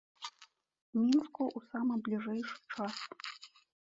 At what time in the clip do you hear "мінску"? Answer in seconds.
1.01-1.43